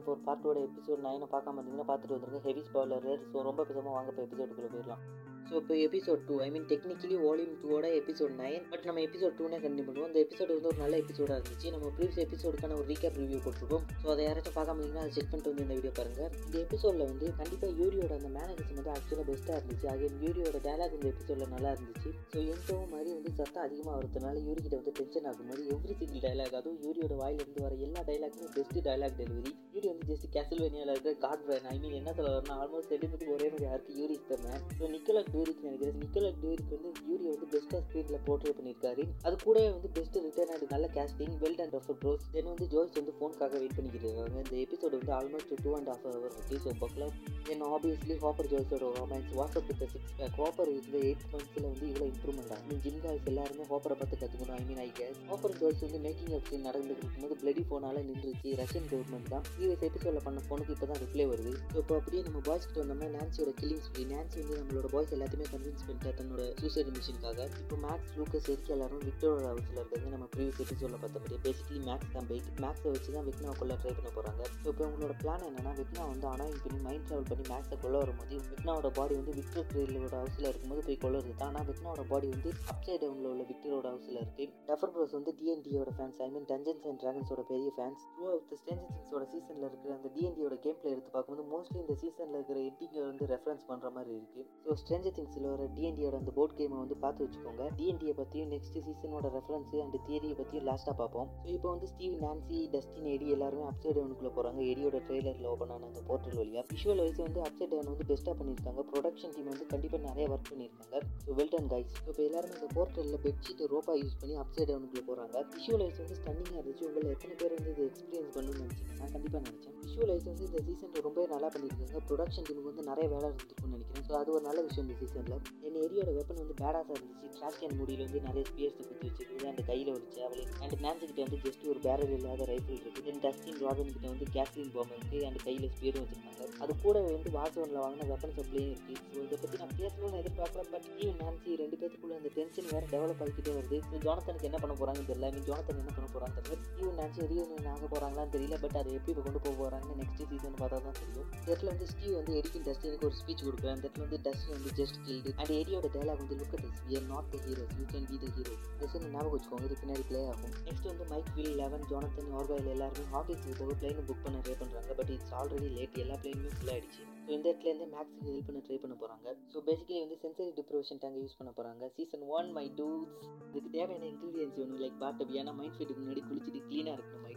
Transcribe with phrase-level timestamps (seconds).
[0.00, 2.40] Season four பார்ட்டோட episode நைனை பார்க்காம இருந்தீங்கன்னா பார்த்துட்டு வந்துருங்க.
[2.46, 5.02] ஹெவி ஸ்பாய்லர் ஸோ ரொம்ப பேசாமல் வாங்க இப்போ எபிசோடுக்குள்ளே போயிடலாம்.
[5.50, 9.56] ஸோ இப்போ episode two I mean technically volume டூவோட எபிசோட் நைன் பட் நம்ம எபிசோட் டூனே
[9.62, 10.08] கண்டினியூ பண்ணுவோம்.
[10.10, 11.70] அந்த எபிசோடு வந்து ஒரு நல்ல எபிசோடாக இருந்துச்சு.
[11.74, 13.84] நம்ம ப்ரீவியஸ் எபிசோடுக்கான ஒரு ரீகேப் ரிவ்யூ போட்டிருக்கோம்.
[14.02, 16.20] ஸோ அதை யாராச்சும் பார்க்காம இருந்தீங்கன்னா அதை செக் பண்ணிட்டு வந்து இந்த வீடியோ பாருங்க.
[16.46, 19.88] இந்த எபிசோடில் வந்து கண்டிப்பாக யூரியோட அந்த மேனேஜர்ஸ் வந்து ஆக்சுவலாக பெஸ்ட்டாக இருந்துச்சு.
[19.94, 22.12] அதே யூரியோட டயலாக் இந்த எபிசோடில் நல்லா இருந்துச்சு.
[22.32, 26.56] ஸோ எந்தவும் மாதிரி வந்து சத்தம் அதிகமாக வரதுனால யூரி கிட்ட வந்து டென்ஷன் ஆகும்போது எவ்ரி சிங்கிள் டயலாக்
[26.60, 31.44] அதுவும் யூரியோட வாயிலிருந்து வர எல்லா டைலாக்குமே பெஸ்ட் டயலாக் டெலிவரி யூரி வந்து ஜஸ்ட் கேசல்வேனியாவில் இருக்கிற காட்
[31.48, 35.32] பிரான் ஐ மீன் என்ன சொல்ல வரணும் ஆல்மோஸ்ட் ரெண்டு ஒரே மாதிரி யாருக்கு யூரி தரேன் ஸோ நிக்கலக்
[35.40, 35.98] டூரிக்கு நினைக்கிறேன்.
[36.04, 40.72] நிக்கலக் டூரிக்கு வந்து யூரி வந்து பெஸ்ட்டாக ஸ்க்ரீனில் போர்ட்ரே பண்ணியிருக்காரு அது கூடவே வந்து பெஸ்ட் ரிட்டர்ன் அண்ட்
[40.74, 44.40] நல்ல casting well and Duffer bros then வந்து ஜோய்ஸ் வந்து ஃபோனுக்காக வெயிட் பண்ணிக்கிட்டு இருக்காங்க.
[44.44, 47.14] இந்த எபிசோடு வந்து almost two and half hour இருக்கு ஸோ பக்லாம்
[47.48, 52.08] then obviously Hopper ஜோய்ஸோட romance what's up with six pack Hopper இந்த எயிட் மந்த்ஸில் வந்து இவ்வளோ
[52.12, 56.00] இம்ப்ரூவ்மெண்ட் ஆகும் ஜிம் காய்ஸ் எல்லாருமே ஹாப்பரை பார்த்து கற்றுக்கணும் I mean I guess Hopper Joyce வந்து
[56.06, 58.50] மேக்கிங் அப் சீன் நடந்துட்டு இருக்கும்போது பிளடி ஃபோனால நின்றுச்சு.
[58.62, 59.44] ரஷ்யன் கவர்மெண்ட் தான்.
[59.54, 61.54] ப்ரீவியஸ் எபிசோடில் பண்ண ஃபோனுக்கு இப்போ தான் ரிப்ளை வருது.
[61.72, 65.29] ஸோ இப்போ அப்படியே நம்ம பாய்ஸ் கிட்ட வந்தோம்னா நான்சியோட கில்லிங் ஸ்பீ நான்சி வந்து நம்மளோட பாய்ஸ் எல்லாம்
[65.30, 70.60] கன்வின்ஸ் பண்ணிட்டு தன்னோட சூசைட் மிஷினுக்காக இப்போ மேக்ஸ் லூக்கஸ் எரிக்கி எல்லாரும் விக்டோரோட ஹவுஸில் இருக்கிறது நம்ம ப்ரீவியஸ்
[70.64, 74.66] எபிசோடில் மாதிரி பேசிக்கலி மேக்ஸ் தான் பைட் மேக்ஸை வச்சு தான் விக்னா கொள்ள ட்ரை பண்ண போகிறாங்க ஸோ
[74.72, 78.18] இப்போ உங்களோட பிளான் என்னன்னா விக்னா வந்து அனாயின் பண்ணி மைண்ட் ட்ராவல் பண்ணி மேக்ஸை கொள்ள வரும்போது
[78.50, 81.48] விக்னாவோட பாடி வந்து விக்டர் ட்ரெயிலோட ஹவுஸில் இருக்கும்போது போய் கொள்ளுறது தான்.
[81.50, 84.46] ஆனால் விக்னாவோட பாடி வந்து அப்சைட் டவுனில் உள்ள விக்டரோட ஹவுஸில் இருக்கு.
[84.68, 88.92] டஃபர் ப்ரோஸ் வந்து டிஎன்டியோட fans I mean dungeons and ட்ராகன்ஸோட பெரிய ஃபேன்ஸ் த்ரூ அவுட் ஸ்டேஞ்சன்
[88.92, 93.26] சிங்ஸோட சீசனில் இருக்கிற அந்த டிஎன்டியோட கேம் பிளே எடுத்து பார்க்கும்போது மோஸ்ட்லி இந்த சீசனில் இருக்கிற எட்டிங்கை வந்து
[93.32, 97.64] ரெஃபரன்ஸ் பண்ணுற மாதிரி இருக்குது ஸோ ஸ்ட்ரெஞ்சர் திங்ஸில் வர டிஎன்டியோட அந்த போர்ட் கேமை வந்து பார்த்து வச்சுக்கோங்க.
[97.78, 101.28] டிஎன்டியை பற்றியும் நெக்ஸ்ட் சீசனோட ரெஃபரன்ஸ் அண்ட் தியரியை பற்றியும் லாஸ்ட்டாக பார்ப்போம்.
[101.42, 105.88] ஸோ இப்போ வந்து ஸ்டீவ் நான்சி டஸ்டின் எடி எல்லாருமே அப்சைட் டவுனுக்குள்ளே போகிறாங்க எடியோட ட்ரெய்லரில் ஓப்பன் ஆன
[105.90, 108.84] அந்த போர்ட்டல் வழியாக விஷுவல் வைஸ் வந்து அப்சைட் டவுன் வந்து பெஸ்ட்டாக பண்ணியிருக்காங்க.
[108.92, 110.96] ப்ரொடக்ஷன் டீம் வந்து கண்டிப்பாக நிறைய ஒர்க் பண்ணியிருக்காங்க.
[111.24, 115.44] ஸோ வெல்டன் கைஸ் ஸோ இப்போ எல்லாருமே இந்த போர்ட்டலில் பெட்ஷீட் ரோப்பா யூஸ் பண்ணி அப்சைட் டவுனுக்குள்ளே போகிறாங்க
[115.56, 116.86] விஷுவல் வைஸ் வந்து ஸ்டன்னிங்காக இருந்துச்சு.
[116.90, 119.76] உங்களை எத்தனை பேர் வந்து இது எக்ஸ்பீரியன்ஸ் பண்ணணும்னு நினச்சிங்க நான் கண்டிப்பாக நினச்சேன்.
[119.84, 122.00] விஷுவல் வைஸ் வந்து இந்த சீசன் ரொம்பவே நல்லா பண்ணியிருக்காங்க.
[122.10, 124.06] ப்ரொடக்ஷன் டீமுக்கு வந்து நிறைய வேலை இருந்திருக்கும்னு நினைக்கிறேன்.
[124.08, 127.26] ஸோ அது ஒரு நல்ல விஷயம் இந்த சீசனில் என் ஏரியோட வெப்பன் வந்து பேடாஸாக இருந்துச்சு.
[127.36, 131.38] ட்ராஷியன் முடியில் வந்து நிறைய ஸ்பியர்ஸ் குத்தி வச்சிருக்கு அந்த கையில் ஒரு சேவலின் அண்ட் நான்சி கிட்ட வந்து
[131.44, 135.40] ஜஸ்ட் ஒரு பேரல் இல்லாத ரைஃபிள் இருக்குது தென் டஸ்டின் ராபின் கிட்ட வந்து கேஸ்லின் பாம்பு இருக்குது அண்ட்
[135.46, 139.76] கையில் ஸ்பியரும் வச்சிருக்காங்க அது கூட வந்து வாசோனில் வாங்கின வெப்பன் சப்ளையும் இருக்குது ஸோ இதை பற்றி நான்
[139.80, 143.78] பேசணும்னு எதிர்பார்க்கல பட் ஈவன் நான்சி ரெண்டு பேத்துக்குள்ள அந்த டென்ஷன் வேறு டெவலப் ஆகிக்கிட்டே வருது.
[143.90, 145.30] ஸோ ஜோனத்தனுக்கு என்ன பண்ண போகிறாங்கன்னு தெரியல.
[145.36, 146.58] மீன் ஜோனத்தன் என்ன பண்ண போகிறான்னு தெரியல.
[146.82, 148.58] ஈவன் நான்சி ரீயூனியன் ஆக போகிறாங்களான்னு தெரியல.
[148.64, 151.28] பட் அதை எப்படி இப்போ கொண்டு போக போகிறாங்கன்னு நெக்ஸ்ட் சீசன் பார்த்தா தான் தெரியும்.
[151.40, 153.74] இந்த இடத்துல வந்து ஸ்டீவ் வந்து எடிக்கின் டஸ்டினுக்கு ஒரு ஸ்பீச் கொடுக்குறேன்.
[153.76, 156.96] அந்த இடத்துல வந்து டஸ்டின் வந்து ஜஸ்ட் கில்டு அண்ட் ஏரியோட டேலாக் வந்து look at this we
[156.98, 160.20] are not the heroes you can be the hero just ஞாபகம் வச்சுக்கோங்க இது பின்னாடி ப்ளே
[160.26, 164.56] ஆகும் நெக்ஸ்ட் வந்து Mike Will Eleven Jonathan Argyle எல்லாருமே ஹாக்கிஸ்க்கு போக பிளைன் புக் பண்ண ட்ரை
[164.60, 167.02] பண்ணுறாங்க பட் இட்ஸ் ஆல்ரெடி லேட் எல்லா பிளைனுமே ஃபுல் ஆயிடுச்சு.
[167.20, 171.20] ஸோ இந்த இடத்துலேருந்து மேக்ஸுக்கு ஹெல்ப் பண்ண ட்ரை பண்ண போகிறாங்க ஸோ பேசிக்கலி வந்து சென்சரி டிப்ரவேஷன் டேங்க
[171.24, 173.12] யூஸ் பண்ண போகிறாங்க சீசன் ஒன் மை டூஸ்
[173.48, 177.34] இதுக்கு தேவையான இன்க்ரீடியன்ஸ் வேணும் லைக் பாட்டப் ஏன்னா மைண்ட் ஃபிட்டுக்கு முன்னாடி குளிச்சுட்டு க்ளீனாக இருக்கணும் மை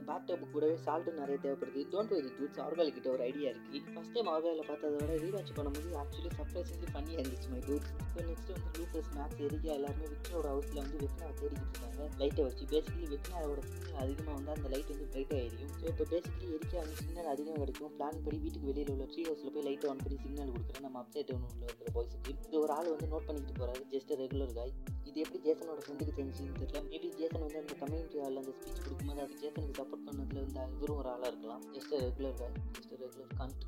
[0.00, 1.80] டூஸ் அந்த பேக்டப் கூடவே சால்ட்டும் நிறைய தேவைப்படுது.
[1.92, 3.80] டோன்ட் வெரி டூட்ஸ் ஆர்கால் கிட்ட ஒரு ஐடியா இருக்கு.
[3.94, 8.50] ஃபர்ஸ்ட் டைம் ஆர்காலில் பார்த்ததை விட ரீவாட்ச் பண்ணும்போது ஆக்சுவலி சர்ப்ரைசிங்லி ஃபன்னியாக இருந்துச்சு மை டூட்ஸ் ஸோ நெக்ஸ்ட்
[8.54, 12.64] வந்து லூக்கஸ் மேக்ஸ் எரிக்கா எல்லாருமே விக்னரோட ஹவுஸில் வந்து விக்னாவை தேடிக்கிட்டு இருக்காங்க லைட்டை வச்சு.
[12.72, 16.96] பேசிக்கலி விக்னாவோட சிக்னல் அதிகமாக வந்து அந்த லைட் வந்து பிரைட்டாக எரியும் ஸோ இப்போ பேசிக்கலி எரிக்கா வந்து
[17.02, 17.92] சிக்னல் அதிகமாக கிடைக்கும்.
[17.98, 20.86] பிளான் படி வீட்டுக்கு வெளியில் உள்ள ட்ரீ ஹவுஸில் போய் லைட்டை ஆன் பண்ணி சிக்னல் கொடுக்குறேன்.
[20.88, 24.56] நம்ம அப்சைட் டவுன் உள்ள இருக்கிற பாய்ஸுக்கு இது ஒரு ஆள் வந்து நோட் பண்ணிக்கிட்டு போகிறாரு ஜஸ்ட் ரெகுலர்
[24.60, 24.74] காய்
[25.10, 26.80] இது எப்படி ஜேசனோட ஃப்ரெண்டுக்கு தெரிஞ்சுன்னு தெரியல.
[26.90, 30.98] மேபி ஜேசன் வந்து அந்த கம்யூனிட்டி ஹாலில் அந்த ஸ்பீச் கொடுக்கும்போது அது ஜேசனுக்கு சப்போர்ட் பண்ணதுல வந்து இவரும்
[31.00, 31.62] ஒரு ஆளாக இருக்கலாம்.
[31.74, 33.62] Just regular guy just regular cunt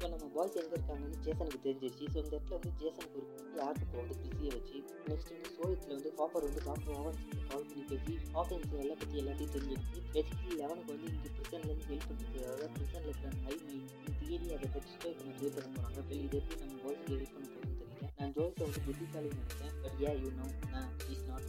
[0.00, 2.04] so நம்ம பாய்ஸ் எங்கே இருக்காங்கன்னு ஜேசனுக்கு தெரிஞ்சிருச்சு.
[2.12, 3.28] ஸோ இந்த இடத்துல வந்து ஜேசனுக்கு ஒரு
[3.60, 4.78] யாருக்கு வந்து பிஸியை வச்சு
[5.08, 9.54] நெக்ஸ்ட் வந்து சோயத்தில் வந்து ஹாப்பர் வந்து டாக்டர் ஓவன்ஸுக்கு கால் பண்ணி பேசி ஆஃபன்ஸ் எல்லாம் பற்றி எல்லாத்தையும்
[9.56, 13.90] தெரிஞ்சிருக்கு பேசிக்கலி லெவனுக்கு வந்து இங்கே ப்ரிசன்லேருந்து ஹெல்ப் பண்ணுறதுக்காக அதாவது ப்ரிசனில் இருக்கிற ஹை மைண்ட்
[14.20, 17.75] தியரி அதை டெஸ்ட்ராய் பண்ண ட்ரை பண்ண போகிறாங்க இப்போ இது எப்படி நம்ம பாய்ஸுக்கு ஹெல்ப் பண்ண போகிறோம்
[18.18, 21.46] நான் ஜோய்ஸை வந்து புத்திசாலின்னு நினைச்சேன் பட் ஏ யூ நோ நான் இஸ் நாட்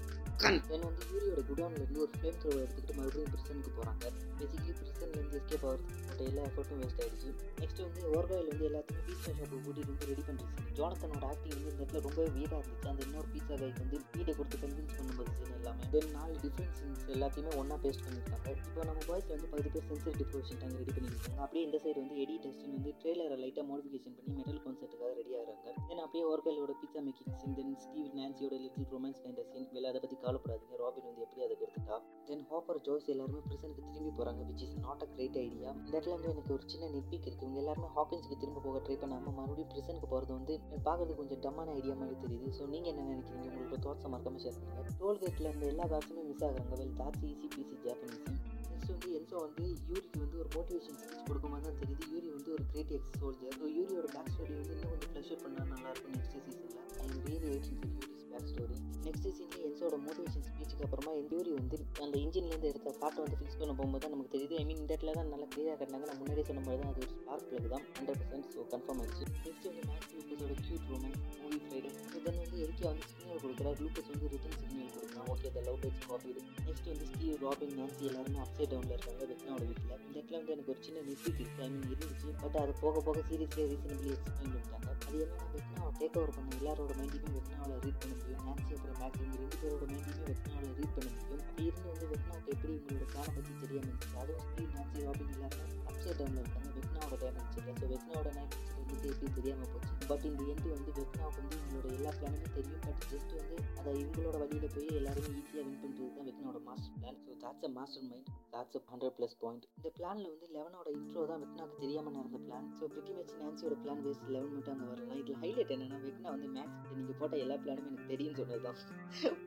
[0.67, 4.03] தென் வந்து யூரியோட குடோன்ல இருந்து ஒரு ஃப்ளேம் த்ரோவை எடுத்துக்கிட்டு மறுபடியும் பிரிசனுக்கு போகிறாங்க
[4.39, 7.30] பேசிக்கலி பிரிசன்லேருந்து எஸ்கேப் ஆகிறது பட் எல்லா எஃபர்ட்டும் வேஸ்ட் ஆயிடுச்சு.
[7.62, 11.81] நெக்ஸ்ட் வந்து ஓர்காயில் வந்து எல்லாத்தையும் பீஸா ஷாப்புக்கு கூட்டிகிட்டு வந்து ரெடி பண்ணுறது ஜோனத்தனோட ஆக்டிங் வந்து இந்த
[11.81, 12.89] இடத்துல ரொம்பவே வீடாக இருந்துச்சு.
[12.91, 15.83] அந்த இன்னொரு பீஸா கைக்கு வந்து பீட்டை கொடுத்து கன்வின்ஸ் பண்ணும்போது சீன் எல்லாமே.
[15.94, 18.47] தென் நாலு டிஃப்ரெண்ட் சீன்ஸ் எல்லாத்தையுமே ஒன்றா பேஸ்ட் பண்ணியிருக்காங்க.
[18.68, 21.39] இப்போ நம்ம பாய்ஸ் வந்து பகுதி பேர் சென்சரி டிப்ரோஷன் டேங்க் ரெடி பண்ணியிருக்காங்க.
[21.45, 25.74] அப்படியே இந்த சைடு வந்து எடி டெஸ்டின் வந்து ட்ரெய்லரை லைட்டாக மாடிஃபிகேஷன் பண்ணி மெட்டல் கான்சர்ட்டுக்காக ரெடி ஆகிறாங்க.
[25.89, 30.01] தென் அப்படியே ஓர்காலோட pizza making scene then Steve நான்சியோட little romance kind scene வெளில அதை
[30.06, 30.75] பற்றி கவலைப்படாதீங்க.
[30.83, 31.97] ராபின் வந்து எப்படி அதை எடுத்துட்டா
[32.29, 36.15] தென் ஹாப்பர் ஜோஸ் எல்லாருமே பிரசனுக்கு திரும்பி போகிறாங்க which is not a great idea இந்த இடத்துல
[36.18, 40.09] வந்து எனக்கு ஒரு சின்ன நிற்பிக் இருக்குது இவங்க எல்லாருமே ஹாக்கின்ஸ்க்கு திரும்ப போக ட்ரை பண்ணாமல் மறுபடியும் பிரசனுக்கு
[40.13, 40.53] போகிறது வந்து
[40.87, 42.47] பார்க்குறது கொஞ்சம் டம்மான ஐடியா மாதிரி தெரியுது.
[42.57, 43.47] ஸோ நீங்கள் என்ன நினைக்கிறீங்க?
[43.51, 46.75] உங்களுக்கு தோட்டம் மறக்காம ஷேர் பண்ணுங்கள் டோல்கேட்டில் இருந்த எல்லா காட்ஸுமே மிஸ் ஆகுறாங்க.
[46.81, 48.25] Well that's easy peasy Japanese
[48.71, 52.03] next வந்து என்சோ வந்து யூரிக்கு வந்து ஒரு மோட்டிவேஷன் ஸ்பீச் கொடுக்கும்போது தான் தெரியுது.
[52.13, 55.71] யூரி வந்து ஒரு கிரேட் எக்ஸ் சோல்ஜர் ஸோ யூரியோட பேக் ஸ்டோரி வந்து இன்னும் கொஞ்சம் ப்ளஷர் பண்ணால்
[55.73, 58.75] நல்லாயிருக்கும் நெக்ஸ்ட் சீசனில் I am really waiting for Yuri back story
[59.06, 61.30] next சீன்ல என்சோட மோட்டிவேஷன் ஸ்பீச்சுக்கு அப்புறமா என்
[61.60, 64.56] வந்து அந்த இன்ஜின்லேருந்து எடுத்த பாட்டை வந்து ஃபிக்ஸ் பண்ண போகும்போது தான் நமக்கு தெரியுது.
[64.62, 66.07] ஐ மீன் இந்த இடத்துல தான் நல்லா கிளியராக கட்டினாங்க.
[66.10, 67.86] நான் முன்னாடியே சொன்ன மாதிரி தான் அது ஒரு ஸ்பார்க் பிளக் தான்.
[67.98, 69.25] ஹண்ட்ரட் பர்சன்ட் ஸோ கன்ஃபார்ம் ஆயிடுச்சு.
[69.45, 71.92] நெக்ஸ்ட் வந்து Max லூக்கஸோட cute romance movie Friday
[72.25, 73.78] then வந்து எரிக்கா வந்து சிக்னல் கொடுக்குறாரு?
[73.86, 75.28] லூக்கஸ் வந்து ரிட்டன் சிக்னல் கொடுக்குறான்.
[75.34, 76.34] Okay the love page coffee
[76.68, 79.24] next வந்து ஸ்டீவ் ராபின் நான்சி எல்லாருமே அப்சைட் டவுனில் இருக்காங்க.
[79.31, 79.95] வெக்னாவோட வீட்டில்.
[80.07, 82.30] இந்த இடத்துல வந்து எனக்கு ஒரு சின்ன மிஸ்டேக் இருக்குது ஐ மீன் இருந்துச்சு.
[82.44, 84.86] பட் அது போக போக சீரியஸ்லேயே ரீசனபிளி எக்ஸ்பிளைன் பண்ணிட்டாங்க.
[85.07, 89.21] அது என்னன்னா வெக்னாவை டேக் ஓவர் பண்ண எல்லாரோட மைண்டுக்கும் வெக்னாவில் ரீட் பண்ண முடியும் நான்சி அப்புறம் மேக்ஸ்
[89.25, 93.33] இந்த ரெண்டு பேரோட மைண்டையுமே வெக்னாவில் ரீட் பண்ண முடியும் அப்படி இருந்து வந்து வெட்னாவுக்கு எப்படி உங்களோட பிளானை
[93.38, 97.88] பற்றி தெரியாமல் இருந்துச்சு அதுவும் ஸ்பீட் நான்சி ராபின் இல்லாமல் அப்சைட் டவுனில் இருக்காங்க வெட்னாவோட டேமேஜ் இல்லை ஸோ
[97.94, 98.57] வெட்னாவோட நைட்
[98.89, 103.01] வந்து எப்படி தெரியாமல் போச்சு பட் இந்த எண்டு வந்து வெட்னாவுக்கு வந்து இவங்களோட எல்லா பிளானுமே தெரியும் பட்
[103.12, 107.33] ஜஸ்ட் வந்து அதை இவங்களோட வழியில் போய் எல்லாருமே ஈஸியாக வின் பண்ணுறது தான் வெட்னாவோட master plan so
[107.44, 111.41] that's a master mind that's a hundred plus point இந்த பிளானில் வந்து லெவனோட இன்ட்ரோ தான்
[111.44, 115.39] வெட்னாவுக்கு தெரியாமல் நடந்த பிளான் ஸோ பிரிட்டி மேட்ச் நான்சியோட பிளான் வேஸ்ட் லெவன் மட்டும் அங்கே வரலாம் இதில்
[115.44, 118.79] ஹைலைட் என்னன்னா வெட்னா வந்து மேக்ஸ் நீங்கள் போட்ட எல்லா பிளானுமே எனக்கு தெரியும்னு சொன்னது தான்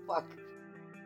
[0.07, 0.35] பாக்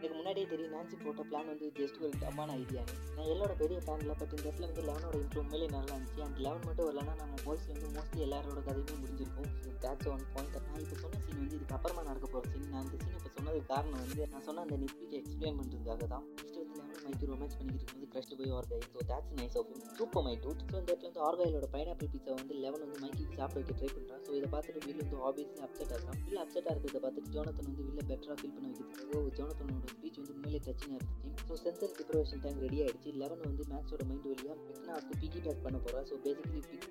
[0.05, 0.73] எனக்கு முன்னாடியே தெரியும்.
[0.77, 4.45] நான்சி போட்ட பிளான் வந்து ஜஸ்ட் ஒரு டம்மான ஐடியான்னு நான் எல்லாரோட பெரிய ஃபேன் இல்லை பட் இந்த
[4.47, 6.21] இடத்துல வந்து லெவனோட இன்ட்ரோ உண்மையிலே நல்லா இருந்துச்சு.
[6.27, 9.51] அண்ட் லெவன் மட்டும் வரலன்னா நம்ம பாய்ஸ் வந்து மோஸ்ட்லி எல்லாரோட கதையுமே முடிஞ்சிருக்கும்.
[9.65, 12.83] ஸோ தேட்ஸ் ஒன் பாயிண்ட் நான் இப்போ சொன்ன சீன் வந்து இதுக்கு அப்புறமா நடக்க போகிற சீன் நான்
[12.85, 16.27] அந்த சீன் இப்போ சொன்னதுக்கு காரணம் வந்து நான் சொன்ன அந்த நிப்பிக்கு எக்ஸ்பிளைன் பண்ணுறதுக்காக தான்.
[16.39, 20.25] நெக்ஸ்ட் வந்து லெவன் மைக்கு ரொமான்ஸ் பண்ணிக்கிட்டு இருக்கும்போது க்ரஷ்டு போய் Argyle so that's nice of super
[20.29, 23.75] my dude so இந்த இடத்துல வந்து ஆர்காயிலோட பைனாப்பிள் பீஸா வந்து லெவன் வந்து மைக்கு சாப்பிட வைக்க
[23.81, 26.21] ட்ரை பண்ணுறான் ஸோ இதை பார்த்துட்டு வீல் வந்து ஆப்வியஸ்லி அப்செட் ஆகிறான்.
[26.27, 30.61] வீல் அப்செட்டாக இருக்கிறத பார்த்துட்டு ஜோனத்தன் வந்து வீட்டில் பெட்டராக ஃபீல் பண்ண வைக்கிறதுக்காக ஜோனத்தனோட ஸ்பீச் வந்து உண்மையிலே
[30.67, 35.41] டச்சிங்காக இருந்துச்சு so sensor preparation time ready ஆகிடுச்சு லெவன் வந்து மேக்ஸோட மைண்ட் வழியாக வெக்னாவுக்கு பிகி
[35.46, 36.88] பேக் பண்ண போகிறா so basically big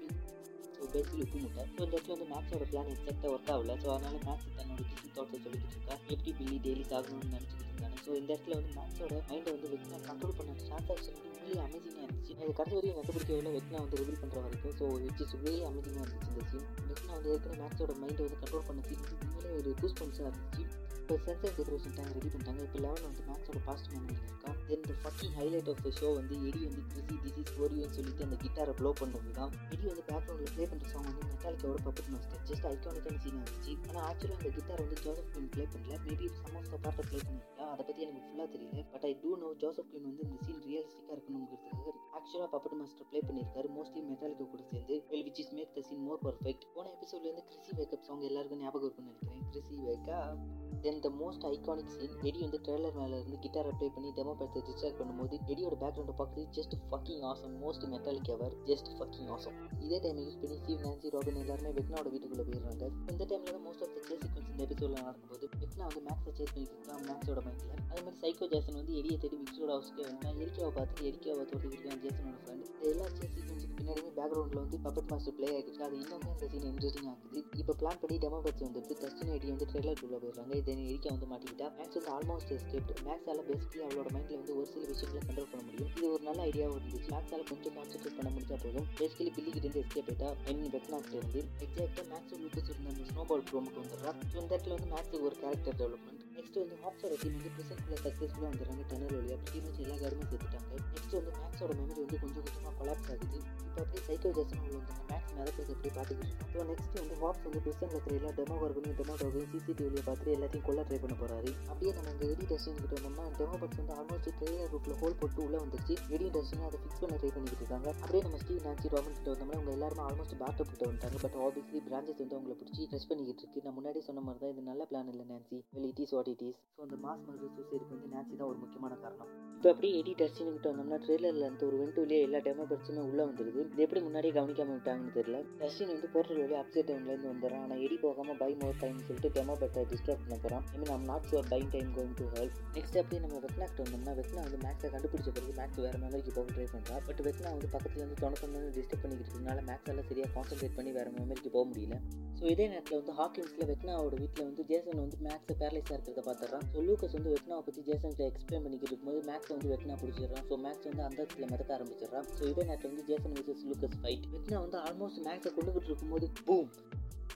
[0.78, 1.64] so basically உப்பு முட்டை.
[1.68, 3.76] ஸோ இந்த இடத்துல வந்து மேக்ஸோட பிளான் எக்ஸாக்டாக ஒர்க் ஆகல.
[3.84, 5.96] ஸோ அதனால மேக்ஸ் தன்னோட கிட்டி தாட்ஸை சொல்லிக்கிட்டு இருக்கா.
[6.14, 10.36] எப்படி பில்லி டெய்லி சாகணும்னு நினச்சிக்கிட்டு இருந்தாங்க ஸோ இந்த இடத்துல வந்து மேக்ஸோட மைண்டை வந்து வெக்னா கண்ட்ரோல்
[10.40, 12.34] பண்ண டிரான்சாக்ஷன் வந்து really அமேசிங்காக இருந்துச்சு.
[12.36, 14.76] இது கடைசி வரையும் கண்டுபிடிக்கவில்லை வெக்னா வந்து ரிவீல் பண்ணுற வரைக்கும்.
[14.80, 18.68] ஸோ விச் இஸ் ரியலி அமேசிங்காக இருந்துச்சு இந்த சீன் வெக்னா வந்து ஏற்கனவே மேக்ஸோட மைண்டை வந்து கண்ட்ரோல்
[18.70, 20.64] பண்ண சீன் உண்மையிலே ஒரு கூஸ் பம்ப்ஸாக இருந்துச்சு.
[21.04, 24.94] இப்போ சென்சர் டெக்கரேஷன் டைம் ரெடி பண்ணிட்டாங்க இப்போ லெவன் வந்து மேக்ஸோட பாஸ்ட் மெமரியில் இருக்கா then the
[25.02, 28.92] fucking highlight of the show வந்து எடி வந்து கிறிசி டிசி ஓரியோன்னு சொல்லிட்டு அந்த கிட்டாரை ப்ளோ
[29.02, 29.52] பண்ணுறது தான்.
[29.74, 33.74] எடி வந்து பேக்ரவுண்டில் ப்ளே பண்ணுற சாங் வந்து மெட்டாலிக்கோட பப்பட் மாஸ்டர் ஜஸ்ட் ஐக்கானிக்கான சீனாக இருந்துச்சு.
[33.88, 36.00] ஆனால் ஆக்சுவலாக அந்த கிட்டார் வந்து ஜோசப் கியூன் ப்ளே பண்ணல.
[36.06, 38.84] மேபி சம் ஆஃப் த பார்ட்டை ப்ளே பண்ணிருக்கலாம் அதை பற்றி எனக்கு ஃபுல்லாக தெரியல.
[38.94, 43.22] But I do know Joseph Quinn வந்து இந்த சீன் ரியலிஸ்டிக்காக இருக்கணுங்கிறதுக்காக ஆக்சுவலாக பப்பட் மாஸ்டர் ப்ளே
[43.28, 43.70] பண்ணியிருக்காரு.
[43.78, 44.98] மோஸ்ட்லி மெட்டாலிக்கா கூட சேர்ந்து.
[45.12, 48.88] Well which is make the scene more perfect போன எபிசோட்லேருந்து கிறிசி வேக்கப் சாங் எல்லாருக்கும் ஞாபகம்
[48.88, 49.48] இருக்கும்னு நினைக்கிறேன்.
[49.54, 50.44] Chrissy wake up
[50.86, 54.72] then the most iconic scene Eddie வந்து ட்ரெய்லர் மேலே இருந்து கிட்டாரை ப்ளே பண்ணி டெமோ படத்தை
[54.74, 59.56] டிஸ்ட்ராக்ட் பண்ணும்போது எடியோட பேக்ரவுண்டை பார்க்குறது just fucking awesome most metallic ever just fucking awesome
[59.86, 62.84] இதே டைம் யூஸ் பண்ணி ஸ்டீவ் நான்சி ராபின் எல்லாருமே வெக்னாவோட வீட்டுக்குள்ளே போயிடுறாங்க.
[63.14, 66.54] இந்த டைமில் தான் most of the chase sequence இந்த எபிசோடில் நடக்கும்போது வெக்னா வந்து மேக்ஸை சேஸ்
[66.56, 71.08] பண்ணிட்டு மேக்ஸோட மைண்டில் அதே மாதிரி சைக்கோ ஜேசன் வந்து எடியை தேடி விக்ஸோட ஹவுஸ்க்கே வந்தான் எரிக்காவை பார்த்து
[71.12, 75.50] எரிக்காவை தோட்டி இருக்கான் ஜேசனோட ஃப்ரெண்ட் இந்த எல்லா சேஸ் சீக்வன்ஸுக்கு பின்னாடியுமே பேக்ரவுண்டில் வந்து பப்பட் மாஸ்டர் ப்ளே
[75.58, 77.42] ஆகிருக்கு அது இன்னுமே இந்த சீன் இன்ட்ரெஸ்டிங் ஆகுது.
[77.62, 80.54] இப்போ பிளான் பண்ணி டெமோ பேட்ச் வந்துட்டு தஸ்டின் எடி வந்து ட்ரெய்லருக்குள்ளே போயிடுறாங்க.
[80.62, 81.68] இதை எரிக்கா வந்து மாட்டிக்கிட்டா.
[81.80, 85.92] மேக்ஸ் வந்து ஆல்மோஸ்ட் எஸ்கேப்ட் மேக்ஸால் பேசிக்கலி அவளோட மைண்டில் வந்து ஒரு சில விஷயங்களை கண்ட்ரோல் பண்ண முடியும்.
[85.98, 87.10] இது ஒரு நல்ல ஐடியாவும் இருந்துச்சு.
[87.14, 88.88] மேக்ஸால் கொஞ்சம் கான்சென்ட்ரேட் பண்ண முடிஞ்சா போதும்.
[89.00, 91.42] பேசிக்கலி பில்லி கிட்ட இருந்து எஸ்கேப் ஆயிட்டா ஐ மீன் வெட்னாக்ல இருந்து.
[91.66, 94.14] எக்ஸாக்டா மேக்ஸ் லூக்கஸ் இருந்த அந்த ஸ்னோபால் ப்ரோமுக்கு வந்துடுறா.
[94.32, 98.50] ஸோ இந்த இடத்துல வந்து மேக்ஸுக்கு ஒரு கேரக்டர் டெவலப்மெண்ட் நெக்ஸ்ட் வந்து ஹாப்ஸோட டீம் வந்து ப்ரெசென்ட்ல சக்ஸஸ்ஃபுல்லாக
[98.52, 100.70] வந்துடுறாங்க டனல் வழியாக அப்படி மச் எல்லா காருமே சேர்த்துட்டாங்க.
[100.94, 103.40] நெக்ஸ்ட் வந்து மேக்ஸோட மெமரி வந்து கொஞ்சம் கொஞ்சமாக கொலாப்ஸ் ஆகுது.
[103.68, 107.62] இப்போ அப்படியே சைக்கோ ஜெஸ்டன் உள்ள வந்து மேக்ஸ் நடக்கிறது எப்படி பார்த்துக்கிட்டு இப்போ நெக்ஸ்ட் வந்து ஹாப்ஸ் வந்து
[107.66, 111.52] ப்ரெசென்ட்ல எல்லா டெமோ வர்க்கையும் டெமோ டோகையும் சிசிடிவியில் பார்த்துட்டு எல்லாத்தையும் கொள்ள ட்ரை பண்ண போறாரு.
[111.72, 115.42] அப்படியே நம்ம இந்த எடி டஸ்டின் கிட்ட வந்தோம்னா டெமோ பட்ஸ் வந்து ஆல்மோஸ்ட் ட்ரெயிலர் ரூட்டில் ஹோல் போட்டு
[115.46, 115.96] உள்ள வந்துருச்சு.
[116.16, 117.90] எடி டஸ்டின் அதை ஃபிக்ஸ் பண்ண ட்ரை பண்ணிக்கிட்டு இருக்காங்க.
[118.02, 121.20] அப்படியே நம்ம ஸ்டீவ் நான்சி ராமன் கிட்ட வந்தோம்னா அவங்க எல்லாருமே ஆல்மோஸ்ட் பேட்டப் கிட்ட வந்துட்டாங்க.
[121.26, 123.66] பட் ஆப்வியஸ்லி பிரான்ச்சஸ் வந்து அவங்களை பிடிச்சி ட்ரெஸ் பண்ணிக்கிட்டு இருக்கு.
[123.68, 126.44] நான் முன்னாடி சொன்ன மாதிரி தான் இது நல்ல பிளான் இல்லை Nancy well it is what it
[126.50, 129.30] is so அந்த மாஸ் மர்டர் சூசைடுக்கு வந்து நான்சி தான் ஒரு முக்கியமான காரணம்.
[129.56, 133.62] இப்போ அப்படியே எடி டஸ்டின் வந்தோம்னா ட்ரெய்லரில் அந்த ஒரு வெண்ட் வழியாக எல்லா டெமோ பட்ஸுமே உள்ளே வந்துருது.
[133.74, 135.40] இது எப்படி முன்னாடியே கவனிக்காம விட்டாங்கன்னு தெரியல.
[135.62, 137.64] டஸ்டின் வந்து போர்ட்டல் வழியாக அப்சைட் டைம்லேருந்து வந்துடுறான்.
[137.66, 141.06] ஆனால் எடி போகாமல் பை மோர் டைம் சொல்லிட்டு டெமோ பட்டை டிஸ்டர்ப் பண்ண போகிறான் I mean I'm
[141.12, 144.92] not sure buying time going to help next அப்படியே நம்ம வெக்னாக்ட் வந்தோம்னா வெட்னா வந்து மேக்ஸை
[144.96, 148.34] கண்டுபிடிச்ச பிறகு மேக்ஸ் வேறு மெமரிக்கு போக ட்ரை பண்ணுறா பட் வெட்னா வந்து பக்கத்துல இருந்து தொண
[148.80, 151.98] டிஸ்டர்ப் பண்ணிக்கிட்டு இருக்கனால மேக்ஸ் எல்லாம் சரியாக கான்சென்ட்ரேட் பண்ணி வேறு மெமரிக்கு போக முடியல.
[152.40, 156.80] ஸோ இதே நேரத்தில் வந்து ஹாக்கிங்ஸில் வெட்னாவோட வீட்டில் வந்து ஜேசன் வந்து மேக்ஸை பேரலைஸாக இருக்கிறத பார்த்துறான் ஸோ
[156.88, 160.46] லூக்கஸ் வந்து வெட்னாவை பற்றி ஜேசன்கிட்ட எக்ஸ்பிளைன் பண்ணிக்கிட்டு இருக்கும்போது மேக்ஸ் வந்து வெட்னா பிடிச்சிடுறான்.
[160.50, 162.28] ஸோ மேக்ஸ் வந்து அந்த இடத்துல மிதக்க ஆரம்பிச்சிடறான்.
[162.38, 166.70] ஸோ இதே நேரத்தில் வந்து Jason versus Lucas fight Vecna வந்து ஆல்மோஸ்ட் மேக்ஸை கொண்டுகிட்டு இருக்கும்போது பூம்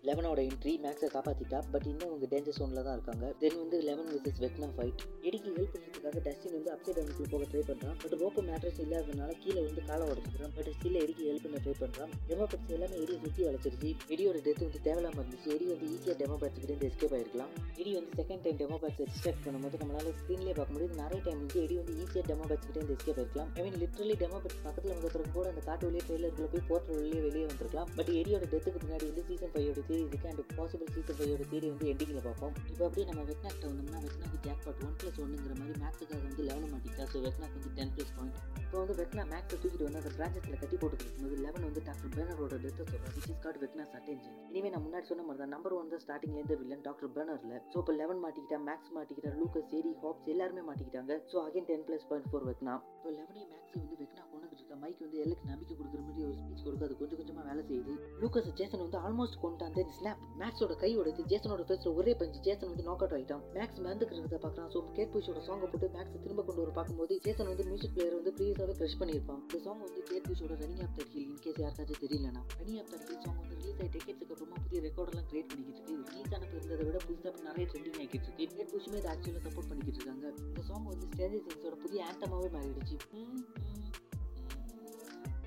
[0.08, 3.26] லெவனோட என்ட்ரி மேக்ஸை காப்பாற்றிட்டா பட் இன்னும் அவங்க டேஞ்சர் சோனில் தான் இருக்காங்க.
[3.42, 7.64] தென் வந்து லெவன் விசஸ் வெக்னா ஃபைட் எடிக்கு ஹெல்ப் பண்ணுறதுக்காக டஸ்டின் வந்து அப்சைட் டவுனுக்குள்ள போக ட்ரை
[7.70, 10.54] பண்ணுறான் பட் ஓப்போ மேட்ரஸ் இல்லாததுனால கீழே வந்து காலை உடச்சிக்கிறான்.
[10.58, 13.90] பட் ஸ்டில் எடிக்கு ஹெல்ப் பண்ண ட்ரை பண்ணுறான் டெமோ பட்ஸ் எல்லாமே எடியை சுற்றி வளைச்சிருச்சு.
[14.14, 15.50] எடியோட டெத் வந்து தேவையில்லாமல் இருந்துச்சு.
[15.56, 17.52] எடி வந்து ஈஸியாக டெமோ பேட்ஸ்கிட்ட இருந்து எஸ்கேப் ஆயிருக்கலாம்.
[17.82, 20.96] எடி வந்து செகண்ட் டைம் டெமோ பேட்ஸை டிஸ்ட்ராக்ட் பண்ணும்போது நம்மளால ஸ்க்ரீன்லேயே பார்க்க முடியுது.
[21.04, 23.52] நிறைய டைம் வந்து எடி வந்து ஈஸியாக டெமோ பேட்ஸ்கிட்ட இருந்து escape ஆயிருக்கலாம்.
[23.58, 27.22] I mean literally demo bats பக்கத்தில் பிறகு கூட அந்த காட்டு வெளியே ட்ரெயிலருக்குள்ள போய் போர்ட்டல் வெளியே
[27.28, 27.92] வெளியே வந்திருக்கலாம்.
[28.00, 29.70] பட் எடியோட டெத்துக்கு பின்னாடி வந்து சீசன் ஃபைவ்
[30.06, 32.54] இதுக்கு அண்ட் பாசிபிள் சீசன் ஃபைவோட தேடி வந்து எண்டிங்கில் பார்ப்போம்.
[32.72, 36.72] இப்போ அப்படியே நம்ம வெக்னாக்ட வந்தோம்னா வெட்னாக்கு ஜாக் பாட் ஒன் ப்ளஸ் ஒன்னுங்கிற மாதிரி மேக்ஸுக்காக வந்து லெவன்
[36.74, 40.60] மாட்டிக்கா ஸோ வெட்னாக் வந்து டென் ப்ளஸ் பாயிண்ட் இப்போ வந்து வெட்னா மேக்ஸை தூக்கிட்டு வந்து அந்த பிரான்ச்சஸில்
[40.64, 44.74] கட்டி போட்டு போது லெவன் வந்து டாக்டர் பேனரோட டெத்தை சொல்கிறார் which is got Vecna's attention இனிமேல்
[44.76, 48.22] நான் முன்னாடி சொன்ன மாதிரி தான் நம்பர் ஒன் தான் ஸ்டார்டிங்லேருந்து வில்லன் டாக்டர் பேனரில் ஸோ இப்போ லெவன்
[48.26, 51.14] மாட்டிக்கிட்டா மேக்ஸ் மாட்டிக்கிட்டா லூக்கஸ் சேரி ஹாப்ஸ் எல்லாருமே மாட்டிக்கிட்டாங்க.
[51.32, 54.78] So again ten plus point for Vecna இப்போ லெவனே மேக்ஸ் வந்து வெட்னா கொண்டுகிட்டு இருக்கா.
[54.84, 56.84] மைக் வந்து எல்லாருக்கு நம்பிக்கை கொடுக்குற மாதிரி ஒரு ஸ்பீச் கொடுக்க.
[56.88, 57.94] அது கொஞ்சம் கொஞ்சமாக வேலை செய்யுது.
[58.22, 62.40] லூக்கஸ் ஜேசன் வந்து ஆல்மோஸ்ட் கொண்டாந்து ஸ்னாப் மேக்ஸோட கை உடைத்து ஜேசனோட ஃபேஸில் ஒரே பஞ்சு.
[62.48, 66.44] ஜேசன் வந்து நாக் அவுட் ஆகிட்டான் மேக்ஸ் மறந்துக்கிறத பார்க்குறான் ஸோ கேட் புஷோட சாங்கை போட்டு மேக்ஸ் திரும்ப
[66.48, 69.42] கொண்டு வர பார்க்கும்போது ஜேசன் வந்து மியூசிக் பிளேயர் வந்து ப்ரீவியஸாகவே க்ரஷ் பண்ணியிருப்பான்.
[69.46, 73.06] இந்த சாங் வந்து Kate புஷோட running up that hill in case யாருக்காச்சும் தெரியலனா running up that
[73.10, 76.12] hill song வந்து ரிலீஸ் ஆகி டெக்கெட்ஸுக்கு அப்புறமா புதிய ரெக்கார்டெல்லாம் கிரியேட் பண்ணிக்கிட்டு இருக்கு.
[76.12, 78.50] ரிலீஸ் ஆனது இருந்ததை விட புதுசாக நிறைய ட்ரெண்டிங் ஆகிட்டு இருக்கு.
[78.58, 80.28] கேட் புஷுமே இதை ஆக்சுவலாக சப்போர்ட் பண்ணிக்கிட்டு இருக்காங்க.
[80.50, 82.98] இந்த சாங் வந்து ஸ்டேஜ் திங்ஸோட புதிய ஆண்டமாவே மாறிடுச்சு.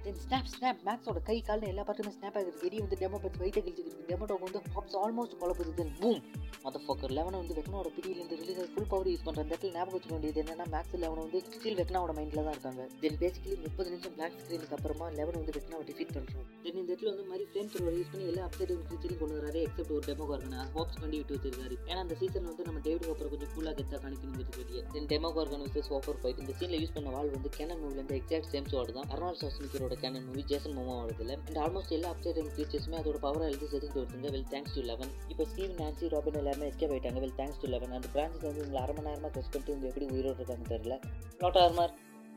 [0.04, 3.60] தென் ஸ்னாப் ஸ்னாப் மேக்ஸோட கை காலில் எல்லா பாட்டுமே ஸ்னாப் ஆகிருக்கு எரி வந்து டெமோ பட்ஸ் வெயிட்டை
[3.64, 6.20] கிழிச்சிருக்கு டெமோ டாக் வந்து ஹாப்ஸ் ஆல்மோஸ்ட் குழப்பது தென் பூம்
[6.64, 9.94] மத ஃபோக்கர் லெவனை வந்து வெக்னோட பிடியிலேருந்து ரிலீஸ் ஆகி ஃபுல் பவர் யூஸ் பண்ணுற அந்த இடத்துல ஞாபகம்
[9.96, 12.82] வச்சுக்க வேண்டியது என்னன்னா மேக்ஸ் லெவனை வந்து ஸ்டில் வெக்னாவோட மைண்டில் தான் இருக்காங்க.
[13.02, 17.12] தென் பேசிக்கலி முப்பது நிமிஷம் பிளாக் ஸ்க்ரீனுக்கு அப்புறமா லெவன் வந்து வெக்னாவை டிஃபீட் பண்ணுறோம் தென் இந்த இடத்துல
[17.12, 20.58] வந்து மாதிரி ஃப்ரேம் த்ரோட யூஸ் பண்ணி எல்லா அப்சைட் கிரிச்சரையும் கொண்டு வராரு எக்ஸப்ட் ஒரு டெமோ கார்கன்
[20.76, 21.78] ஹோப்ஸ் பண்ணி விட்டு வச்சிருக்காரு.
[21.90, 26.20] ஏன்னா அந்த சீசன் வந்து நம்ம டேவிட் ஹோப்பரை கொஞ்சம் கூலாக கெத்தாக காணிக்கணுங்கிறது then Demogorgon versus Hopper
[26.22, 29.08] fight இந்த சீனில் யூஸ் பண்ண வால் வந்து கேனன் மூவிலேருந்து எக்ஸாக்ட் சேம் ஷாட் தான்.
[29.14, 33.66] அர்னால் சாஸ்மிக்கரோட கேனன் மூவி ஜேசன் மோமோ வருதுல அண்ட் ஆல்மோஸ்ட் எல்லா அப்சைட் ஃபீச்சர்ஸுமே அதோட பவர் எழுதி
[33.72, 37.20] செதுக்கிட்டு வருதுங்க வெல் தேங்க்ஸ் டு லெவன் இப்போ ஸ்டீவ் நான்சி ராபின் எல்லாருமே எஸ்கேப் ஆயிட்டாங்க.
[37.24, 40.08] வெல் தேங்க்ஸ் டு லெவன் அந்த பிரான்ச்சஸ் வந்து உங்களை அரை மணி நேரமாக டெஸ்ட் பண்ணிட்டு இவங்க எப்படி
[40.14, 40.96] உயிரோடு இருக்காங்க தெரியல.
[41.42, 41.94] லாட் ஆர்மார்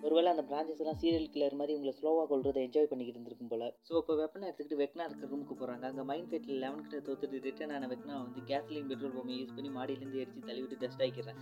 [0.07, 3.67] ஒருவேளை அந்த பிரான்ச்சஸ் எல்லாம் சீரியல் கிளர் மாதிரி உங்களை ஸ்லோவாக கொள்றதை என்ஜாய் பண்ணிக்கிட்டு இருந்திருக்கும் போல.
[3.88, 7.74] ஸோ இப்போ வெப்பனை எடுத்துக்கிட்டு வெக்னா இருக்கிற ரூமுக்கு போகிறாங்க அங்கே மைண்ட் ஃபேட்டில் லெவன் கிட்ட தோத்துட்டு ரிட்டர்ன்
[7.77, 11.39] ஆன வெக்னா வந்து கேஸ்லின் பெட்ரோல் பொம்மை யூஸ் பண்ணி மாடியிலேருந்து எரிச்சு தள்ளி விட்டு dust ஆகிக்கிறேன்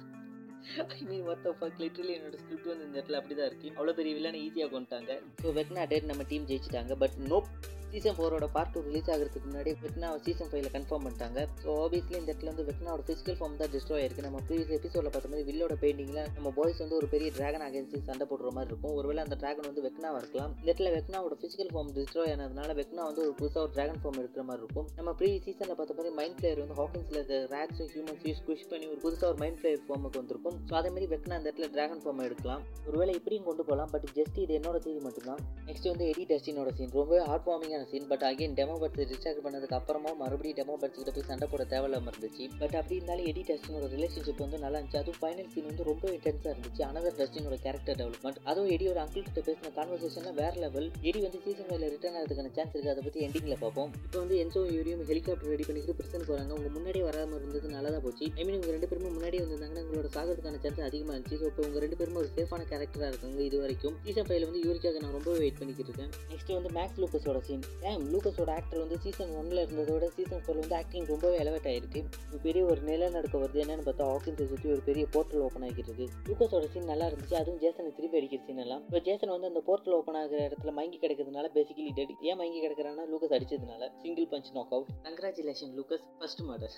[0.95, 4.13] I mean worth fuck literally என்னோட ஸ்கிரிப்ட் வந்து இந்த இடத்துல அப்படி தான் இருக்குது அவ்வளோ பெரிய
[4.17, 5.11] வில்லனை ஈஸியாக கொண்டுட்டாங்க.
[5.43, 6.95] ஸோ வெக்னா டேட் நம்ம டீம் ஜெயிச்சிட்டாங்க.
[7.03, 7.49] பட் நோப்
[7.93, 11.39] சீசன் ஃபோரோட பார்ட் டூ ரிலீஸ் ஆகிறதுக்கு முன்னாடி வெட்னாவை சீசன் ஃபைவ்ல கன்ஃபார்ம் பண்ணிட்டாங்க.
[11.63, 14.25] ஸோ ஆப்வியஸ்லி இந்த இடத்துல வந்து வெட்னாவோட ஃபிசிக்கல் ஃபார்ம் தான் டிஸ்ட்ராய் ஆயிருக்கு.
[14.27, 18.27] நம்ம ப்ரீவியஸ் எபிசோட பார்த்த மாதிரி வில்லோட பெயிண்டிங்கில் நம்ம பாய்ஸ் வந்து ஒரு பெரிய டிராகன் அகேன்ஸ்ட் சண்டை
[18.31, 18.95] போடுற மாதிரி இருக்கும்.
[18.99, 20.51] ஒருவேளை அந்த டிராகன் வந்து வெக்னாவாக இருக்கலாம்.
[20.59, 24.45] இந்த இடத்துல வெக்னாவோட ஃபிசிக்கல் ஃபார்ம் டிஸ்ட்ராய் ஆனதுனால வெக்னா வந்து ஒரு புதுசாக ஒரு டிராகன் ஃபார்ம் எடுக்கிற
[24.49, 24.87] மாதிரி இருக்கும்.
[24.99, 28.87] நம்ம ப்ரீவியஸ் சீசனில் பார்த்த மாதிரி மைண்ட் பிளேயர் வந்து ஹாக்கின்ஸில் இருக்க ரேக்ஸும் ஹியூமன்ஸ் யூஸ் குஷ் பண்ணி
[28.93, 30.57] ஒரு புதுசாக ஒரு மைண்ட் பிளேயர் ஃபார்முக்கு வந்திருக்கும்.
[30.69, 32.63] ஸோ அதே மாதிரி வெக்னா அந்த இடத்துல டிராகன் ஃபார்ம் எடுக்கலாம்.
[32.89, 33.91] ஒருவேளை இப்படியும் கொண்டு போகலாம்.
[33.95, 35.41] பட் ஜஸ்ட் இது என்னோட தேதி மட்டும்தான்.
[35.69, 37.47] நெக்ஸ்ட் வந்து எடி டஸ்டினோட சீன் ரொம்பவே heart
[37.81, 41.45] வார்மிங்கான scene but again demo bats distract பண்ணதுக்கு அப்புறமா மறுபடியும் டெமோ பட்ஸ் கிட்ட போய் சண்டை
[41.51, 42.45] போட தேவையில்லாம இருந்துச்சு.
[42.61, 44.99] பட் அப்படி இருந்தாலும் எடி டஸ்டினோட ரிலேஷன்ஷிப் வந்து நல்லா இருந்துச்சு.
[45.01, 46.83] அதுவும் ஃபைனல் சீன் வந்து ரொம்ப இன்டென்ஸாக இருந்துச்சு.
[46.89, 51.67] அனதர் டஸ்டினோட கேரக்டர் டெவலப்மெண்ட் அதுவும் எடியோட அங்கிள் கிட்ட பேசின கான்வர்சேஷன்ல வேற லெவல் எடி வந்து சீசன்
[51.69, 52.93] ஃபைவ்ல ரிட்டர்ன் ஆகிறதுக்கான சான்ஸ் இருக்கு.
[52.93, 53.91] அதை பத்தி எண்டிங்ல பார்ப்போம்.
[54.05, 58.27] இப்போ வந்து என்சோ யூரியும் ஹெலிகாப்டர் ரெடி பண்ணிட்டு பிரச்சனை வராங்க உங்க முன்னாடியே வராமல் இருந்தது நல்லதா போச்சு.
[58.39, 61.39] ஐ மீன் உங்க ரெண்டு பேருமே முன்னாடியே வந்திருந்தாங்கன்னா உங்களோட சாகிறதுக்கான சான்ஸ் அதிகமாக இருந்துச்சு.
[61.41, 63.97] ஸோ இப்போ உங்க ரெண்டு பேருமே ஒரு சேஃபான கேரக்டராக இருக்காங்க இது வரைக்கும்.
[64.05, 66.13] சீசன் ஃபைவ்ல வந்து யூரிக்காக நான் ரொம்ப வெயிட் பண்ணிக்கிட்டு இருக்கேன்.
[66.31, 70.75] நெக்ஸ்ட் வந்து மேக்ஸ் லூக்கஸோட சீன் ஏன் லூக்கஸோட ஆக்டர் வந்து சீசன் ஒன்ல இருந்ததோட சீசன் ஃபோர் வந்து
[70.75, 72.01] ஆக்டிங் ரொம்பவே எலவேட் ஆயிருக்கு.
[72.45, 73.61] பெரிய ஒரு நிலநடுக்க வருது.
[73.63, 77.37] என்னன்னு பார்த்தா ஹாக்கின்ஸை சுற்றி ஒரு பெரிய போர்ட்டல் ஓப்பன் ஆகிட்டு லூக்கஸோட சீன் நல்லா இருந்துச்சு.
[77.41, 78.83] அதுவும் ஜேசனை திருப்பி அடிக்கிற சீன் எல்லாம்.
[78.85, 83.05] இப்போ ஜேசன் வந்து அந்த போர்ட்டல் ஓப்பன் ஆகிற இடத்துல மயங்கி கிடக்கிறதுனால பேசிக்கலி டெட் ஏன் மயங்கி கிடக்கிறான்னா
[83.13, 83.91] Lucas அடிச்சதுனால.
[84.03, 86.77] Single punch knock out congratulation Lucas first murder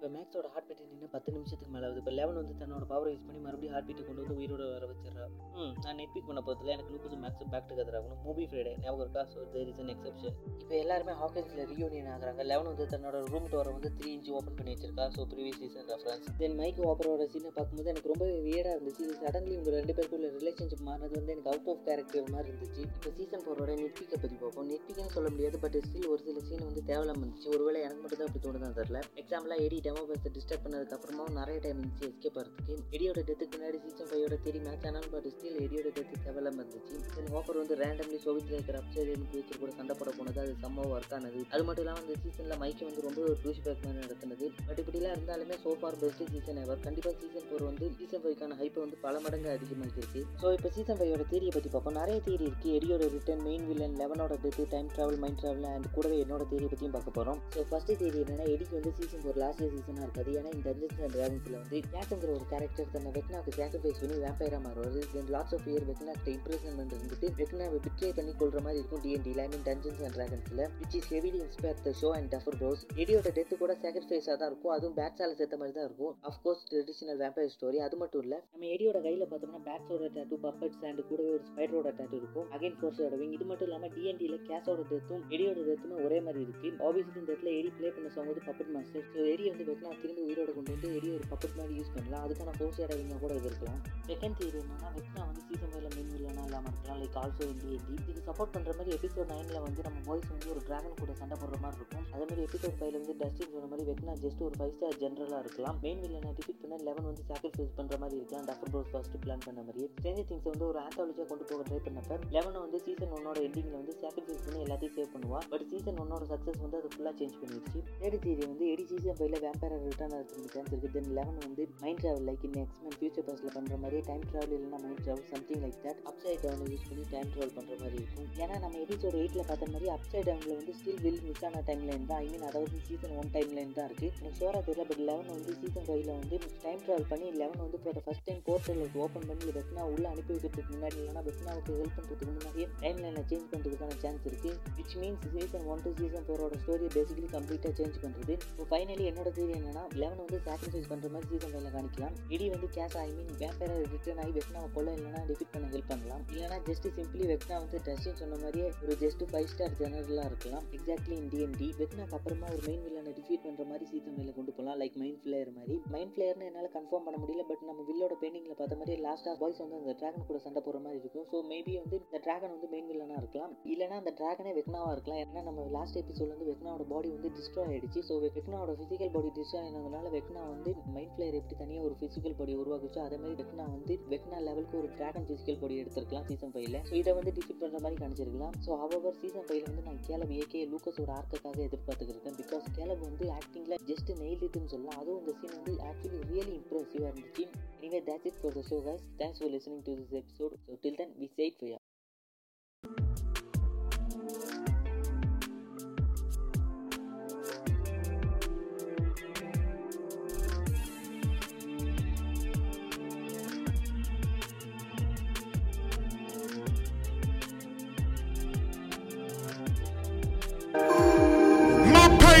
[0.00, 1.98] இப்போ மேக்ஸோட ஹார்ட் பீட் நின்று பத்து நிமிஷத்துக்கு மேலே ஆகுது.
[2.02, 5.26] இப்போ லெவன் வந்து தன்னோட பவரை யூஸ் பண்ணி மறுபடியும் ஹார்ட் பீட்டை கொண்டு வந்து உயிரோட வர வச்சிடறா.
[5.56, 8.20] ம் நான் நெட் பிக் பண்ண போகிறதுல எனக்கு லூக்கஸ் மேக்ஸ் பேக் டுகெதர் ஆகணும்.
[8.26, 9.22] மூவி ஃப்ரைடே ஞாபகம் இருக்கா?
[9.32, 12.46] So there is an exception இப்போ எல்லாருமே ஹாக்கின்ஸில் ரியூனியன் ஆகிறாங்க.
[12.52, 15.06] லெவன் வந்து தன்னோட ரூம் டோரை வந்து த்ரீ இன்ச் ஓப்பன் பண்ணி வச்சிருக்கா.
[15.16, 19.02] So previous season reference then Mike ஓப்பரோட சீனை பார்க்கும்போது எனக்கு ரொம்ப வியடாக இருந்துச்சு.
[19.08, 22.82] இது சடன்லி உங்கள் ரெண்டு பேருக்குள்ள ரிலேஷன்ஷிப் மாறினது வந்து எனக்கு அவுட் ஆஃப் கேரக்டர் மாதிரி இருந்துச்சு.
[22.96, 24.68] இப்போ சீசன் ஃபோரோட நெட்பிக்கை பற்றி பார்ப்போம்.
[24.72, 27.52] நெட்பிக்னு சொல்ல முடியாது பட் ஸ்டில் ஒரு சில சீன் வந்து தேவையில்லாம இருந்துச்சு.
[27.56, 29.04] ஒருவேளை எனக்கு மட்டும் தான் அப்படி தோணுதான் தெரியல.
[29.22, 34.08] எக்ஸாம்பிளாக எடிட் டெமோ பஸ்ஸை டிஸ்டர்ப் பண்ணதுக்கு நிறைய டைம் இருந்துச்சு எஸ்கேப் ஆகிறதுக்கு எடியோட டெத்துக்கு முன்னாடி சீசன்
[34.10, 36.96] ஃபைவோட தேடி மேட்ச் ஆனாலும் பட் ஸ்டில் எடியோட டெத்து தேவையில்லாம இருந்துச்சு.
[37.14, 41.14] தென் ஓப்பர் வந்து ரேண்டம்லி சோவியத்தில் இருக்கிற அப்சைடு ஃபியூச்சர் கூட சண்டை போட போனது அது செம்ம ஒர்க்
[41.16, 41.40] ஆனது.
[41.54, 44.46] அது மட்டும் இல்லாமல் இந்த சீசனில் மைக்கு வந்து ரொம்ப ஒரு டூஷ் பேக் மாதிரி நடத்தினது.
[44.68, 49.00] பட் இப்படிலாம் இருந்தாலுமே சோஃபார் பெஸ்ட் சீசன் எவர் கண்டிப்பாக சீசன் ஃபோர் வந்து சீசன் ஃபைவ்க்கான ஹைப்பை வந்து
[49.06, 50.22] பல மடங்கு அதிகமாகிருக்கு.
[50.42, 51.98] ஸோ இப்போ சீசன் ஃபைவோட தேரியை பற்றி பார்ப்போம்.
[52.00, 56.18] நிறைய தேரி இருக்குது எடியோட return main villain லெவனோட death time travel mind travel and கூடவே
[56.26, 59.76] என்னோட தேரியை பற்றியும் பார்க்க போகிறோம் ஸோ ஃபஸ்ட்டு தேரி என்னன்னா எடிக்கு வந்து சீசன் ஃபோர் லாஸ்ட் இயர்
[59.80, 60.30] ரீசனாக இருக்காது.
[60.38, 64.98] ஏன்னா இந்த டஞ்சன்ஸ் அண்ட் ட்ராகன்ஸில் வந்து கேட்டுங்கிற ஒரு கேரக்டர் தன்னை வெக்னாக்கு சாக்ரிஃபைஸ் பண்ணி வேம்பைராக மாறுவார்.
[65.14, 69.46] தென் லாட்ஸ் ஆஃப் இயர் வெக்னாக்கிட்ட இம்ப்ரெஸ்மெண்ட் இருந்துட்டு வெக்னாவை பிட்ரே பண்ணி கொள்ற மாதிரி இருக்கும் DnD I
[69.52, 73.58] mean dungeons and ட்ராகன்ஸில் which is heavily inspire the show and Duffer bros எடியோட death
[73.62, 74.72] கூட சாக்ரிஃபைஸாக தான் இருக்கும்.
[74.76, 76.14] அதுவும் பேட்ஸால் சேர்த்த மாதிரி தான் இருக்கும்.
[76.30, 81.02] அஃப்கோர்ஸ் ட்ரெடிஷனல் வேம்பயர் ஸ்டோரி அது மட்டும் இல்லை நம்ம எடியோட கையில் பார்த்தோம்னா பேட்ஸோட டேட்டு பப்பட்ஸ் அண்ட்
[81.10, 82.48] கூடவே ஒரு ஸ்பைடரோட டேட்டு இருக்கும்.
[82.58, 86.68] அகைன் ஃபோர்ஸோட விங் இது மட்டும் இல்லாமல் டிஎன்டியில் கேஸோட டெத்தும் எடியோட டெத்துமே ஒரே மாதிரி இருக்கு.
[86.86, 90.22] ஆப்வியஸ்லி இந்த இடத்துல எடி பிளே பண்ண சாங் வந்து பப்பட் மாஸ்டர் ஸோ எரி வந்து வெக்னா திரும்பி
[90.28, 93.80] உயிரோட கொண்டு வந்து வெளியே ஒரு பப்பட் மாதிரி யூஸ் பண்ணலாம் அதுக்கான ஃபோர்ஸ் இடம் கூட இது இருக்கலாம்.
[94.10, 96.98] செகண்ட் தியரி என்னன்னா வெக்னா வந்து சீசன் ஃபைவ்ல மெயின் வில்லனா இல்லாமல் இருக்கலாம்.
[97.02, 100.62] லைக் ஆல்சோ இண்டி எண்டி இதுக்கு சப்போர்ட் பண்ணுற மாதிரி எபிசோட் நைனில் வந்து நம்ம பாய்ஸ் வந்து ஒரு
[100.68, 102.04] டிராகன் கூட சண்டை போடுற மாதிரி இருக்கும்.
[102.14, 105.78] அதே மாதிரி எபிசோட் ஃபைவ்ல வந்து டஸ்டின் சொன்ன மாதிரி வெக்னா ஜஸ்ட் ஒரு ஃபைவ் ஸ்டார் ஜென்ரலாக இருக்கலாம்.
[105.84, 108.46] மெயின் வில்லனை டிஃபிட் பண்ண லெவன் வந்து சாக்ரிஃபைஸ் பண்ணுற மாதிரி இருக்கலாம்.
[108.50, 112.18] டாக்டர் ப்ரோஸ் ஃபர்ஸ்ட் பிளான் பண்ண மாதிரி ஸ்ட்ரேஞ்சர் திங்ஸ் வந்து ஒரு ஆத்தாலஜியாக கொண்டு போக ட்ரை பண்ணப்ப
[112.36, 115.40] லெவன் வந்து சீசன் ஒன்னோட எண்டிங்கில் வந்து சாக்ரிஃபைஸ் பண்ணி எல்லாத்தையும் சேவ் பண்ணுவா.
[115.54, 119.38] பட் சீசன் ஒன்னோட சக்ஸஸ் வந்து அது ஃபுல்லாக சேஞ்ச் பண்ணிடுச்சு தேர்ட் தியரி வந்து எடி சீசன் ஃபைவ்ல
[119.62, 123.52] வேம்பயர் ரிட்டர்ன் ஆகிறதுக்கு சான்ஸ் இருக்குது தென் லெவன் வந்து mind travel like in X-Men future பஸ்ஸில்
[123.56, 127.28] பண்ணுற மாதிரி டைம் ட்ராவல் இல்லைனா mind travel something like that upside down use பண்ணி டைம்
[127.32, 128.28] ட்ராவல் பண்ணுற மாதிரி இருக்கும்.
[128.42, 132.06] ஏன்னா நம்ம எபிசோட் எயிட்டில் பார்த்த மாதிரி அப்சைட் டவுனில் வந்து ஸ்டில் வில் மிஸ் ஆன டைம் லைன்
[132.10, 132.22] தான்.
[132.22, 135.54] ஐ மீன் அதாவது சீசன் ஒன் டைம் லைன் தான் இருக்குது எனக்கு ஷோராக தெரியல பட் லெவன் வந்து
[135.60, 139.84] சீசன் ஃபைவ்ல வந்து டைம் ட்ராவல் பண்ணி லெவன் வந்து இப்போ ஃபஸ்ட் டைம் போர்ட்டல் ஓப்பன் பண்ணி பெட்னா
[139.92, 144.56] உள்ள அனுப்பி வைக்கிறதுக்கு முன்னாடி இல்லைனா வெக்னாவுக்கு ஹெல்ப் பண்ணுறதுக்கு முன்னாடியே டைம் லைனை சேஞ்ச் பண்ணுறதுக்கான சான்ஸ் இருக்குது
[144.80, 149.28] which means season one to season ஃபோரோட ஸ்டோரியை பேசிக்கலி கம்ப்ளீட்டாக சேஞ்ச் பண்ணுறது இப்போ ஃபைனலி என்னோட
[149.50, 153.32] தேதி என்னன்னா லெவன் வந்து சாக்ரிஃபைஸ் பண்ணுற மாதிரி சீசன் ஃபைவ்ல காணிக்கலாம் இடி வந்து கேஸ் ஐ மீன்
[153.40, 156.22] வேப்பரை ரிட்டர்ன் ஆகி வெக்னாவை கொள்ள இல்லைனா டிஃபிட் பண்ண ஹெல்ப் பண்ணலாம்.
[156.32, 160.64] இல்லைனா ஜஸ்ட் சிம்பிளி வெக்னா வந்து டஸ்டின் சொன்ன மாதிரியே ஒரு ஜஸ்ட் ஃபைவ் ஸ்டார் ஜெனரலாக இருக்கலாம்.
[160.76, 164.78] எக்ஸாக்ட்லி இன் டிஎன்டி வெக்னாக்கு அப்புறமா ஒரு மெயின் வில்லனை டிஃபீட் பண்ணுற மாதிரி சீத்தம் ஃபைவ்ல கொண்டு போகலாம்
[164.82, 165.74] லைக் மைண்ட் ஃபிளேயர் மாதிரி.
[165.94, 169.78] மைண்ட் ஃபிளேயர்னு என்னால் கன்ஃபார்ம் பண்ண முடியல பட் நம்ம வில்லோட பெயிண்டிங்கில் பார்த்த மாதிரி லாஸ்ட்டாக பாய்ஸ் வந்து
[169.80, 171.26] அந்த ட்ராகன் கூட சண்டை போகிற மாதிரி இருக்கும்.
[171.32, 173.52] ஸோ மேபி வந்து இந்த ட்ராகன் வந்து மெயின் வில்லனாக இருக்கலாம்.
[173.74, 175.20] இல்லைனா அந்த ட்ராகனே வெக்னாவாக இருக்கலாம்.
[175.24, 178.02] ஏன்னா நம்ம லாஸ்ட் எபிசோட் வந்து வெக்னாவோட பாடி வந்து டிஸ்ட்ராய் ஆயிடுச்சு.
[178.08, 182.54] ஸோ வெக்னாவோட ஃபிசிக்கல் பாடி டிஸ்ட்ராய் ஆனதுனால வெக்னா வந்து மைண்ட் ஃபிளேயர் எப்படி தனியாக ஒரு ஃபிசிக்கல் பாடி
[182.62, 186.94] உருவாக்குச்சோ அதே மாதிரி வெக்னா வந்து வெக்னா லெவலுக்கு ஒரு ட்ராகன் ஃபிசிக்கல் பாடி எடுத்திருக்கலாம் சீசன் ஃபைவ்ல ஸோ
[187.02, 191.10] இதை வந்து டிஃபிட் பண்ணுற மாதிரி காணிச்சிருக்கலாம் ஸோ அவர் சீசன் ஃபைவ்ல வந்து நான் கேலப் ஏகே லூக்கஸோட
[191.18, 196.20] ஆர்க்குக்காக எதிர்பார்த்துக்கிறேன் பிகாஸ் கேலப் மேம் வந்து ஆக்டிங்கில் ஜஸ்ட் நெயில் சொல்லலாம் அதுவும் அந்த சீன் வந்து ஆக்சுவலி
[196.30, 197.44] ரியலி இம்ப்ரெசிவாக இருந்துச்சு
[197.78, 200.98] எனவே that's it for the show guys thanks for listening to this episode so till
[201.00, 201.72] then we said for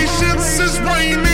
[0.00, 1.29] patience is waning.